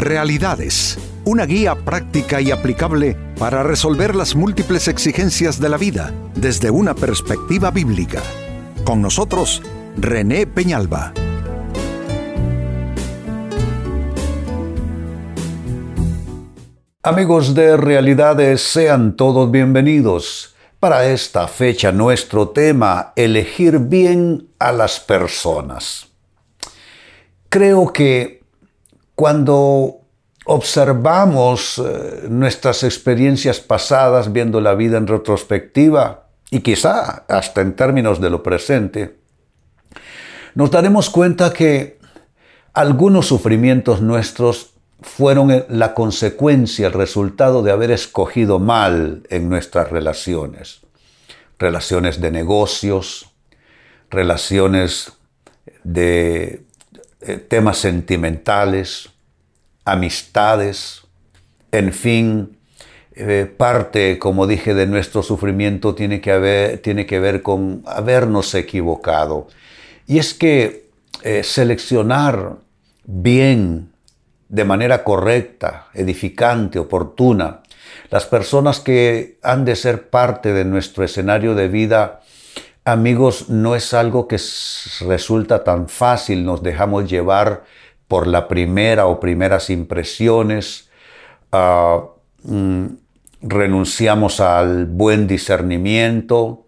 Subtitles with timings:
[0.00, 6.70] Realidades, una guía práctica y aplicable para resolver las múltiples exigencias de la vida desde
[6.70, 8.22] una perspectiva bíblica.
[8.82, 9.60] Con nosotros,
[9.98, 11.12] René Peñalba.
[17.02, 20.56] Amigos de Realidades, sean todos bienvenidos.
[20.80, 26.06] Para esta fecha nuestro tema, elegir bien a las personas.
[27.50, 28.39] Creo que
[29.20, 30.00] cuando
[30.46, 38.18] observamos eh, nuestras experiencias pasadas viendo la vida en retrospectiva y quizá hasta en términos
[38.22, 39.18] de lo presente,
[40.54, 41.98] nos daremos cuenta que
[42.72, 50.80] algunos sufrimientos nuestros fueron la consecuencia, el resultado de haber escogido mal en nuestras relaciones.
[51.58, 53.30] Relaciones de negocios,
[54.08, 55.12] relaciones
[55.84, 56.69] de
[57.20, 59.10] eh, temas sentimentales,
[59.84, 61.02] amistades,
[61.72, 62.56] en fin,
[63.12, 69.48] eh, parte, como dije, de nuestro sufrimiento tiene que, tiene que ver con habernos equivocado.
[70.06, 70.88] Y es que
[71.22, 72.56] eh, seleccionar
[73.04, 73.90] bien
[74.48, 77.60] de manera correcta, edificante, oportuna.
[78.10, 82.19] Las personas que han de ser parte de nuestro escenario de vida,
[82.92, 84.38] amigos, no es algo que
[85.00, 87.64] resulta tan fácil, nos dejamos llevar
[88.08, 90.90] por la primera o primeras impresiones,
[91.52, 92.04] ah,
[92.42, 92.86] mm,
[93.42, 96.66] renunciamos al buen discernimiento,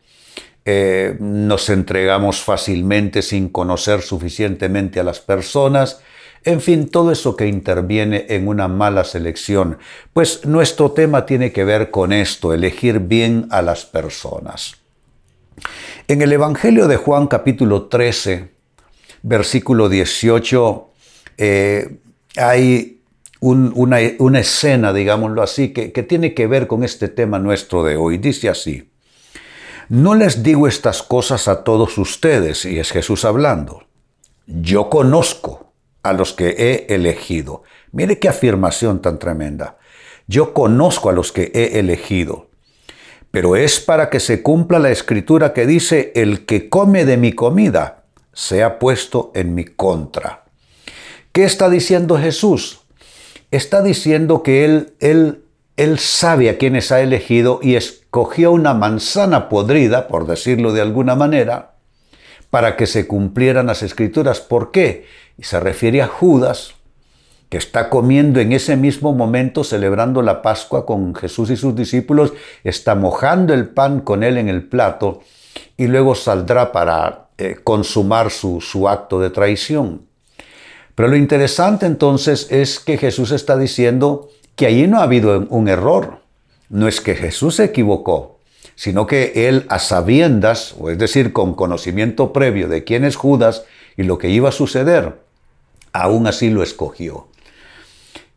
[0.65, 6.01] eh, nos entregamos fácilmente sin conocer suficientemente a las personas,
[6.45, 9.79] en fin, todo eso que interviene en una mala selección.
[10.13, 14.82] Pues nuestro tema tiene que ver con esto, elegir bien a las personas.
[16.09, 18.51] En el Evangelio de Juan capítulo 13,
[19.23, 20.91] versículo 18,
[21.39, 21.97] eh,
[22.37, 23.01] hay
[23.41, 24.01] una,
[24.39, 28.19] escena, digámoslo así, que, que tiene que ver con este tema nuestro de hoy.
[28.19, 28.91] Dice así,
[29.89, 33.85] no les digo estas cosas a todos ustedes, y es Jesús hablando.
[34.47, 35.73] Yo conozco
[36.03, 37.63] a los que he elegido.
[37.93, 39.79] Mire qué afirmación tan tremenda.
[40.27, 42.49] Yo conozco a los que he elegido,
[43.33, 47.33] pero es para que se cumpla la escritura que dice, el que come de mi
[47.33, 48.05] comida
[48.35, 50.45] se ha puesto en mi contra.
[51.33, 52.81] ¿Qué está diciendo Jesús?
[53.51, 55.45] Está diciendo que él, él,
[55.79, 61.15] él sabe a quienes ha elegido y escogió una manzana podrida, por decirlo de alguna
[61.15, 61.73] manera,
[62.51, 64.41] para que se cumplieran las escrituras.
[64.41, 65.07] ¿Por qué?
[65.39, 66.75] Y se refiere a Judas,
[67.53, 72.33] que está comiendo en ese mismo momento, celebrando la Pascua con Jesús y sus discípulos,
[72.65, 75.21] está mojando el pan con él en el plato
[75.77, 80.07] y luego saldrá para eh, consumar su, su acto de traición.
[80.95, 85.69] Pero lo interesante entonces es que Jesús está diciendo que allí no ha habido un
[85.69, 86.21] error.
[86.71, 88.39] No es que Jesús se equivocó,
[88.77, 93.65] sino que él a sabiendas, o es decir, con conocimiento previo de quién es Judas
[93.99, 95.21] y lo que iba a suceder,
[95.93, 97.29] aún así lo escogió.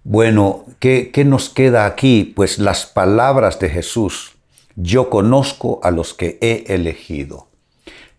[0.07, 2.31] Bueno, ¿qué, nos queda aquí?
[2.35, 4.33] Pues las palabras de Jesús.
[4.75, 7.47] Yo conozco a los que he elegido.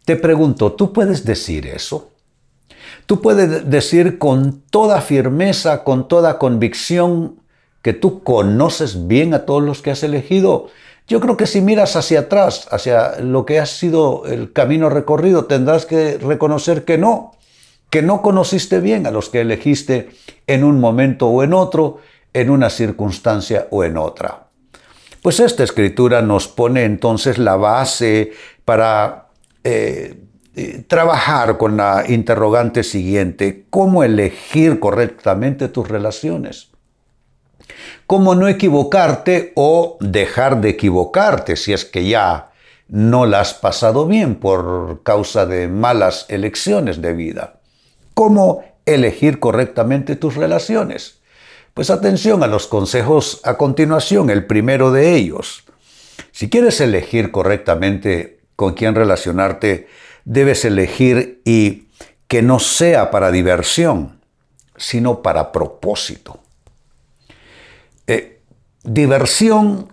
[0.04, 2.10] Te pregunto, ¿tú puedes decir eso?
[3.06, 7.40] Tú puedes decir con toda firmeza, con toda convicción,
[7.82, 10.66] que tú conoces bien a todos los que has elegido.
[11.06, 15.44] Yo creo que si miras hacia atrás, hacia lo que ha sido el camino recorrido,
[15.44, 17.35] tendrás que reconocer que no,
[17.90, 20.10] que no conociste bien a los que elegiste
[20.46, 22.00] en un momento o en otro,
[22.32, 24.48] en una circunstancia o en otra.
[25.22, 28.32] Pues esta escritura nos pone entonces la base
[28.64, 29.28] para
[29.64, 30.14] eh,
[30.58, 36.70] eh, trabajar con la interrogante siguiente, ¿cómo elegir correctamente tus relaciones?
[38.06, 42.52] ¿Cómo no equivocarte o dejar de equivocarte si es que ya
[42.88, 47.55] no la has pasado bien por causa de malas elecciones de vida?
[48.16, 51.18] ¿Cómo elegir correctamente tus relaciones?
[51.74, 55.64] Pues atención a los consejos a continuación, el primero de ellos.
[56.32, 59.88] Si quieres elegir correctamente con quién relacionarte,
[60.24, 61.88] debes elegir y
[62.26, 64.18] que no sea para diversión,
[64.78, 66.40] sino para propósito.
[68.06, 68.40] Eh,
[68.82, 69.92] diversión,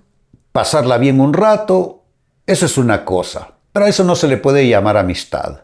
[0.54, 2.06] pasarla bien un rato,
[2.48, 5.63] eso es una cosa, pero a eso no se le puede llamar amistad.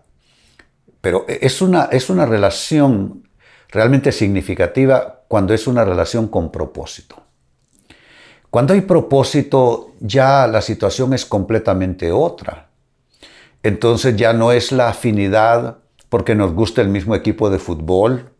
[1.01, 3.29] Pero es una, es una relación
[3.69, 7.23] realmente significativa cuando es una relación con propósito.
[8.49, 12.69] Cuando hay propósito, ya la situación es completamente otra.
[13.61, 15.77] Entonces ya no es la afinidad
[16.09, 18.31] porque nos gusta el mismo equipo de fútbol,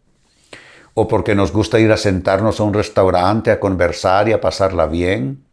[0.96, 4.86] o porque nos gusta ir a sentarnos a un restaurante a conversar y a pasarla
[4.86, 5.46] bien,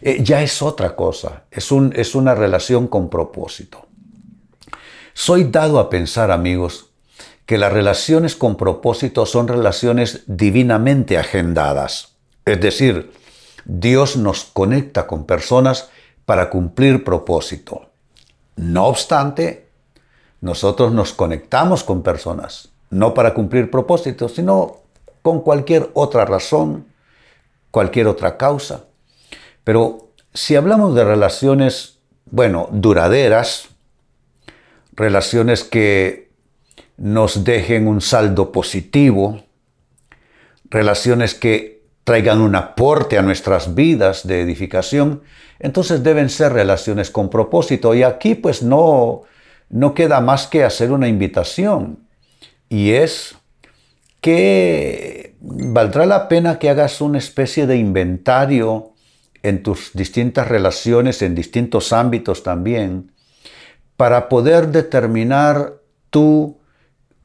[0.00, 3.87] eh, ya es otra cosa, es, un, es una relación con propósito.
[5.20, 6.90] Soy dado a pensar, amigos,
[7.44, 12.14] que las relaciones con propósito son relaciones divinamente agendadas.
[12.44, 13.10] Es decir,
[13.64, 15.90] Dios nos conecta con personas
[16.24, 17.90] para cumplir propósito.
[18.54, 19.66] No obstante,
[20.40, 24.82] nosotros nos conectamos con personas, no para cumplir propósitos, sino
[25.22, 26.86] con cualquier otra razón,
[27.72, 28.84] cualquier otra causa.
[29.64, 31.98] Pero si hablamos de relaciones,
[32.30, 33.70] bueno, duraderas,
[34.98, 36.28] relaciones que
[36.96, 39.40] nos dejen un saldo positivo,
[40.68, 45.22] relaciones que traigan un aporte a nuestras vidas de edificación,
[45.60, 47.94] entonces deben ser relaciones con propósito.
[47.94, 49.22] Y aquí pues no,
[49.70, 52.00] no queda más que hacer una invitación.
[52.68, 53.36] Y es
[54.20, 58.94] que valdrá la pena que hagas una especie de inventario
[59.44, 63.12] en tus distintas relaciones, en distintos ámbitos también,
[63.98, 65.74] para poder determinar
[66.10, 66.56] tú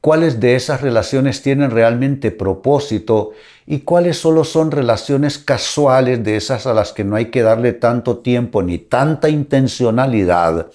[0.02, 3.30] cuáles de esas relaciones tienen realmente propósito
[3.68, 7.74] y cuáles solo son relaciones casuales de esas a las que no hay que darle
[7.74, 10.72] tanto tiempo ni tanta intencionalidad,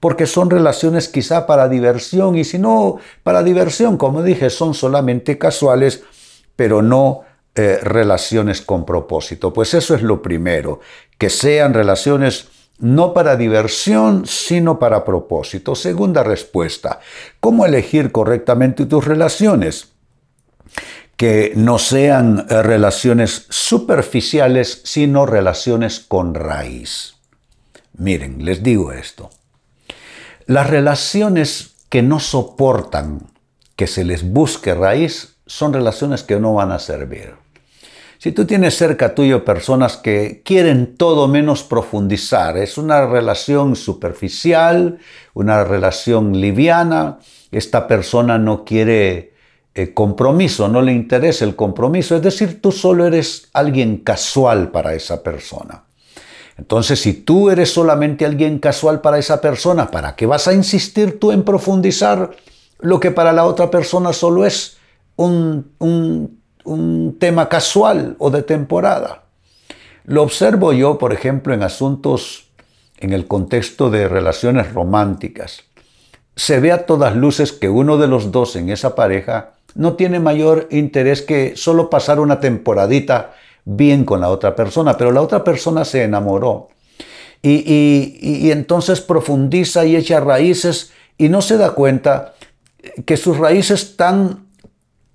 [0.00, 5.36] porque son relaciones quizá para diversión y si no para diversión, como dije, son solamente
[5.36, 6.02] casuales,
[6.56, 9.52] pero no eh, relaciones con propósito.
[9.52, 10.80] Pues eso es lo primero,
[11.18, 12.48] que sean relaciones
[12.82, 15.76] no para diversión, sino para propósito.
[15.76, 16.98] Segunda respuesta,
[17.38, 19.92] ¿cómo elegir correctamente tus relaciones?
[21.16, 27.14] Que no sean eh, relaciones superficiales, sino relaciones con raíz.
[27.96, 29.30] Miren, les digo esto.
[30.46, 33.20] Las relaciones que no soportan
[33.76, 37.41] que se les busque raíz son relaciones que no van a servir.
[38.22, 45.00] Si tú tienes cerca tuyo personas que quieren todo menos profundizar, es una relación superficial,
[45.34, 47.18] una relación liviana,
[47.50, 49.32] esta persona no quiere
[49.74, 54.94] eh, compromiso, no le interesa el compromiso, es decir, tú solo eres alguien casual para
[54.94, 55.82] esa persona.
[56.56, 61.18] Entonces, si tú eres solamente alguien casual para esa persona, ¿para qué vas a insistir
[61.18, 62.30] tú en profundizar
[62.78, 64.76] lo que para la otra persona solo es
[65.16, 66.41] un, un
[67.18, 69.22] tema casual o de temporada?
[70.04, 72.48] Lo observo yo, por ejemplo, en asuntos
[72.98, 75.64] en el contexto de relaciones románticas.
[76.36, 80.20] Se ve a todas luces que uno de los dos en esa pareja no tiene
[80.20, 85.44] mayor interés que solo pasar una temporadita bien con la otra persona, pero la otra
[85.44, 86.68] persona se enamoró.
[87.42, 92.34] Y, entonces profundiza y echa raíces y no se da cuenta
[93.04, 94.46] que sus raíces están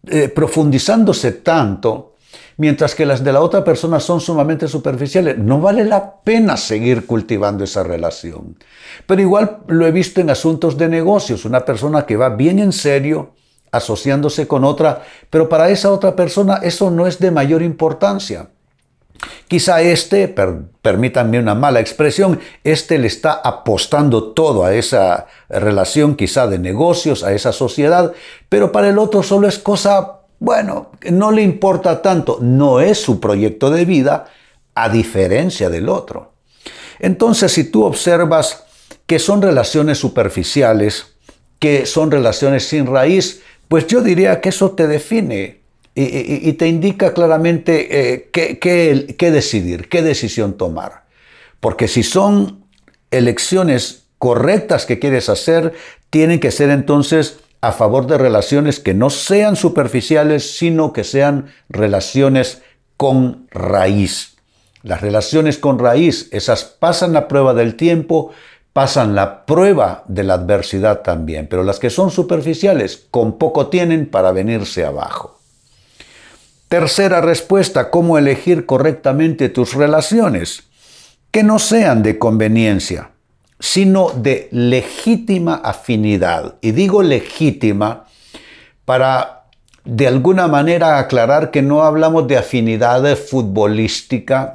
[0.10, 2.16] eh, profundizándose tanto,
[2.58, 5.38] mientras que las de la otra persona son sumamente superficiales.
[5.38, 8.58] No vale la pena seguir cultivando esa relación.
[9.06, 12.72] Pero igual lo he visto en asuntos de negocios, una persona que va bien en
[12.72, 13.34] serio,
[13.72, 18.50] asociándose con otra, pero para esa otra persona eso no es de mayor importancia.
[19.48, 26.48] Quizá este, permítanme una mala expresión, este le está apostando todo a esa relación quizá
[26.48, 28.14] de negocios, a esa sociedad,
[28.50, 33.20] pero para el otro solo es cosa, bueno, no le importa tanto, no es su
[33.20, 34.26] proyecto de vida,
[34.76, 36.34] a diferencia del otro.
[37.00, 38.66] Entonces, si tú observas
[39.08, 41.16] que son relaciones superficiales,
[41.58, 45.62] que son relaciones sin raíz, pues yo diría que eso te define
[46.00, 51.06] y, te indica claramente eh, qué, decidir, qué decisión tomar.
[51.60, 52.66] Porque si son
[53.10, 55.74] elecciones correctas que quieres hacer,
[56.12, 61.48] tienen que ser entonces a favor de relaciones que no sean superficiales, sino que sean
[61.68, 62.62] relaciones
[62.96, 64.36] con raíz.
[64.84, 68.32] Las relaciones con raíz, esas pasan la prueba del tiempo,
[68.72, 74.06] pasan la prueba de la adversidad también, pero las que son superficiales, con poco tienen
[74.06, 75.37] para venirse abajo.
[76.68, 80.64] Tercera respuesta, ¿cómo elegir correctamente tus relaciones?
[81.32, 83.12] Que no sean de conveniencia,
[83.60, 86.56] sino de legítima afinidad.
[86.62, 88.06] Y digo legítima
[88.86, 89.46] para
[89.86, 94.54] de alguna manera aclarar que no hablamos de afinidad futbolística,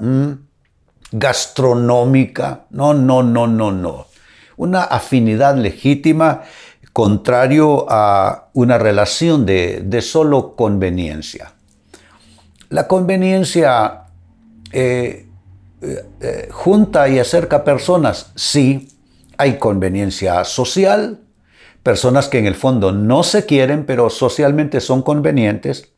[1.10, 4.12] gastronómica, no, no, no, no, no
[4.56, 6.42] una afinidad legítima
[6.92, 11.51] contrario a una relación de, solo conveniencia.
[12.72, 14.04] La conveniencia
[14.72, 15.26] eh,
[15.82, 18.88] eh, eh, junta y acerca personas, sí,
[19.36, 21.20] hay conveniencia social,
[21.82, 25.92] personas que en el fondo no se quieren, pero socialmente son convenientes,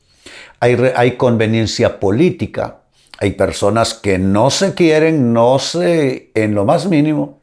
[0.58, 2.80] Hay, hay conveniencia política.
[3.20, 7.38] Hay personas que no se quieren, no se en lo más mínimo,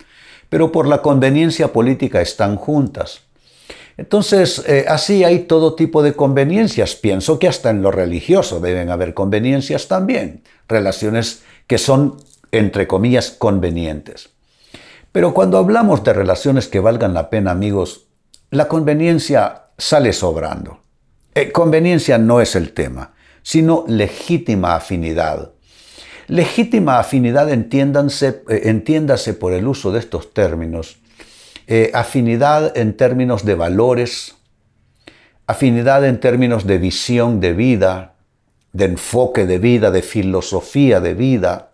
[0.49, 3.21] pero por la conveniencia política están juntas.
[3.97, 6.95] Entonces, eh, así hay todo tipo de conveniencias.
[6.95, 12.17] Pienso que hasta en lo religioso deben haber conveniencias también, relaciones que son,
[12.51, 14.29] entre comillas, convenientes.
[15.11, 18.07] Pero cuando hablamos de relaciones que valgan la pena, amigos,
[18.49, 20.79] la conveniencia sale sobrando.
[21.33, 25.51] Eh, conveniencia no es el tema, sino legítima afinidad.
[26.27, 27.67] Legítima afinidad, eh,
[28.63, 30.97] entiéndase por el uso de estos términos,
[31.67, 34.35] eh, afinidad en términos de valores,
[35.47, 38.15] afinidad en términos de visión de vida,
[38.73, 41.71] de enfoque de vida, de filosofía de vida.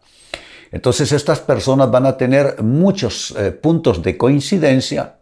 [0.71, 5.15] Entonces estas personas van a tener muchos eh, puntos de coincidencia,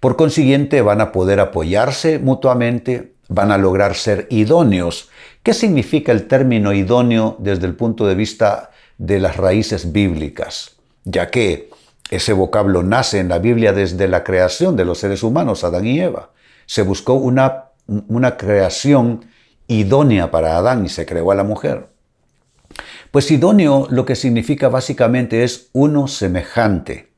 [0.00, 5.10] por consiguiente van a poder apoyarse mutuamente, van a lograr ser idóneos.
[5.42, 10.76] ¿Qué significa el término idóneo desde el punto de vista de las raíces bíblicas?
[11.04, 11.69] Ya que
[12.10, 16.00] ese vocablo nace en la Biblia desde la creación de los seres humanos, Adán y
[16.00, 16.30] Eva.
[16.66, 19.26] Se buscó una, una creación
[19.68, 21.88] idónea para Adán y se creó a la mujer.
[23.10, 27.12] Pues idóneo lo que significa básicamente es uno semejante.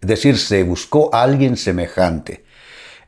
[0.00, 2.44] Es decir, se buscó a alguien semejante.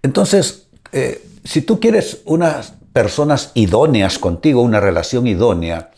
[0.02, 5.90] Entonces, eh, si tú quieres unas personas idóneas contigo, una relación idónea,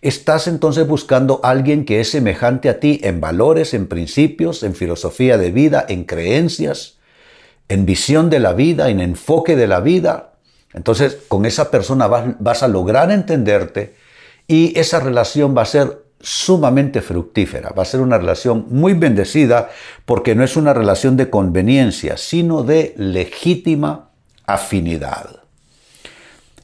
[0.00, 4.74] Estás entonces buscando a alguien que es semejante a ti en valores, en principios, en
[4.74, 6.98] filosofía de vida, en creencias,
[7.68, 10.34] en visión de la vida, en enfoque de la vida.
[10.72, 13.94] Entonces con esa persona vas, a lograr entenderte
[14.46, 19.70] y esa relación va a ser sumamente fructífera, va a ser una relación muy bendecida
[20.04, 24.10] porque no es una relación de conveniencia, sino de legítima
[24.46, 25.37] afinidad.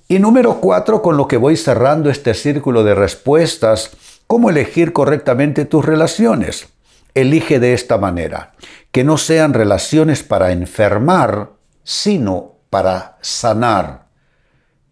[0.07, 3.93] Y número cuatro, con lo que voy cerrando este círculo de respuestas,
[4.27, 6.69] ¿cómo elegir correctamente tus relaciones?
[7.15, 8.53] Elige de esta manera,
[8.93, 11.53] que no sean relaciones para enfermar,
[11.85, 14.09] sino para sanar,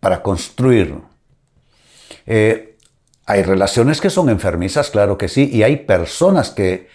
[0.01, 0.97] para construir.
[2.27, 2.79] Eh,
[3.27, 6.89] hay relaciones que son enfermizas, claro que sí, y hay personas que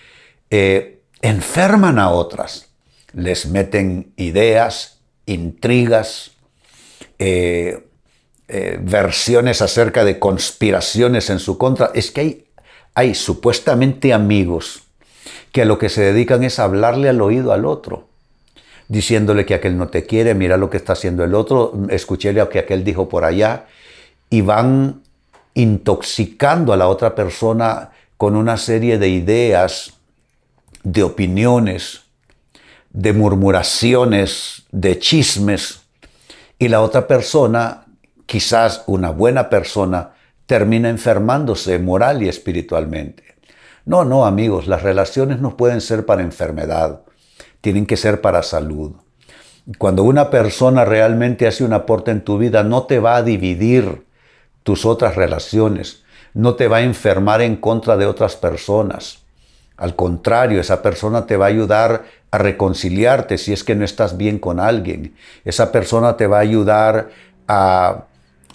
[0.49, 2.69] eh, enferman a otras,
[3.13, 6.31] les meten ideas, intrigas,
[7.19, 7.86] eh,
[8.49, 11.91] eh, versiones acerca de conspiraciones en su contra.
[11.93, 12.45] Es que hay,
[12.93, 14.83] hay supuestamente amigos
[15.51, 18.07] que a lo que se dedican es hablarle al oído al otro,
[18.87, 22.47] diciéndole que aquel no te quiere, mira lo que está haciendo el otro, escuché lo
[22.47, 23.65] que aquel dijo por allá,
[24.29, 25.01] y van
[25.53, 29.93] intoxicando a la otra persona con una serie de ideas,
[30.83, 32.01] de opiniones,
[32.91, 35.81] de murmuraciones, de chismes,
[36.59, 37.86] y la otra persona
[38.27, 40.11] quizás una buena persona
[40.45, 43.23] termina enfermándose moral y espiritualmente.
[43.85, 47.01] No, no, amigos, las relaciones no pueden ser para enfermedad,
[47.61, 48.91] tienen que ser para salud.
[49.77, 54.05] Cuando una persona realmente hace un aporte en tu vida, no te va a dividir
[54.63, 56.03] tus otras relaciones,
[56.33, 59.23] no te va a enfermar en contra de otras personas.
[59.77, 64.17] Al contrario, esa persona te va a ayudar a reconciliarte si es que no estás
[64.17, 65.15] bien con alguien.
[65.45, 67.09] Esa persona te va a ayudar
[67.47, 68.06] a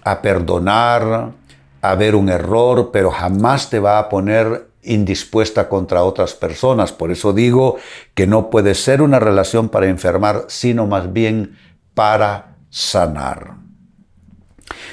[0.05, 1.33] a perdonar,
[1.81, 6.93] a ver un error, pero jamás te va a poner indispuesta contra otras personas.
[6.93, 7.77] Por eso digo
[8.15, 11.57] que no puede ser una relación para enfermar, sino más bien
[11.95, 13.57] para sanar.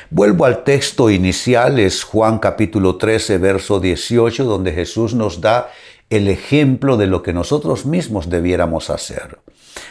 [0.10, 5.70] Vuelvo al texto inicial, es Juan capítulo 13, verso 18, donde Jesús nos da
[6.10, 9.40] el ejemplo de lo que nosotros mismos debiéramos hacer.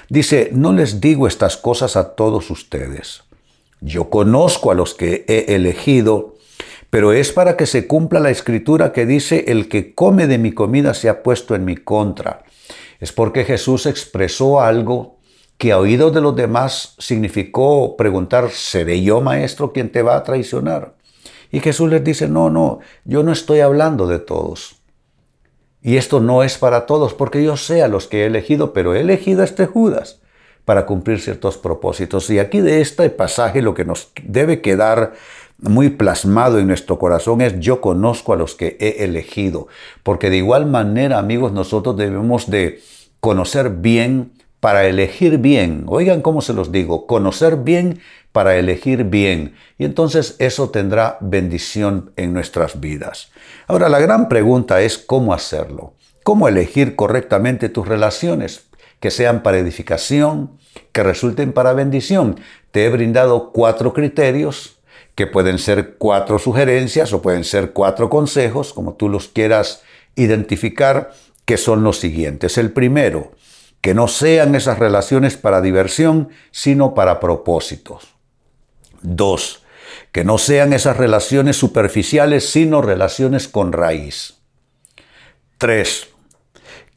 [0.09, 3.27] Dice, no les digo estas cosas a todos ustedes
[3.80, 6.37] yo conozco a los que he elegido,
[6.90, 10.52] pero es para que se cumpla la escritura que dice, el que come de mi
[10.52, 12.44] comida se ha puesto en mi contra.
[12.99, 15.18] Es porque Jesús expresó algo
[15.58, 20.23] que a oídos de los demás significó preguntar, ¿seré yo maestro quien te va a
[20.23, 20.94] traicionar?
[21.50, 24.76] Y Jesús les dice, no, no, yo no estoy hablando de todos.
[25.82, 28.94] Y esto no es para todos, porque yo sé a los que he elegido, pero
[28.94, 30.20] he elegido a este Judas
[30.69, 32.29] para cumplir ciertos propósitos.
[32.29, 35.15] Y aquí de este pasaje lo que nos debe quedar
[35.57, 39.69] muy plasmado en nuestro corazón es yo conozco a los que he elegido.
[40.03, 42.83] Porque de igual manera, amigos, nosotros debemos de
[43.21, 45.85] conocer bien para elegir bien.
[45.87, 48.01] Oigan cómo se los digo, conocer bien
[48.33, 49.55] para elegir bien.
[49.79, 53.31] Y entonces eso tendrá bendición en nuestras vidas.
[53.69, 55.95] Ahora, la gran pregunta es cómo hacerlo.
[56.25, 58.68] ¿Cómo elegir correctamente tus relaciones?
[59.00, 60.59] Que sean para edificación,
[60.93, 62.40] que resulten para bendición.
[62.71, 64.78] Te he brindado cuatro criterios
[65.14, 69.83] que pueden ser cuatro sugerencias o pueden ser cuatro consejos, como tú los quieras
[70.14, 71.12] identificar,
[71.45, 72.59] que son los siguientes.
[72.59, 73.33] El primero,
[73.81, 78.14] que no sean esas relaciones para diversión, sino para propósitos.
[79.02, 79.62] Dos,
[80.12, 84.35] que no sean esas relaciones superficiales, sino relaciones con raíz.
[85.59, 86.09] Tres,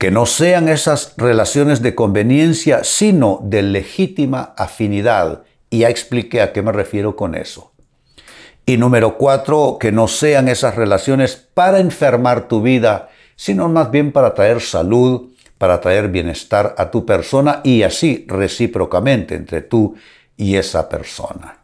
[0.01, 5.43] que no sean esas relaciones de conveniencia, sino de legítima afinidad.
[5.69, 7.71] Y ya expliqué a qué me refiero con eso.
[8.65, 14.11] Y número cuatro, que no sean esas relaciones para enfermar tu vida, sino más bien
[14.11, 19.93] para traer salud, para traer bienestar a tu persona y así recíprocamente entre tú
[20.35, 21.59] y esa persona.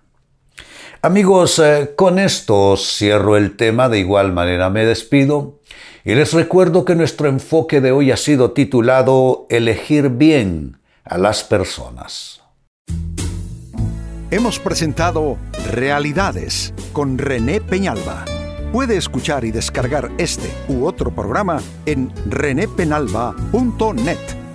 [1.01, 5.56] Amigos, eh, con esto cierro el tema, de igual manera me despido
[6.07, 11.43] y les recuerdo que nuestro enfoque de hoy ha sido titulado Elegir bien a las
[11.43, 12.41] personas.
[14.31, 15.37] Hemos presentado
[15.69, 18.23] Realidades con René Peñalba.
[18.71, 24.46] Puede escuchar y descargar este u otro programa en renépenalba.net.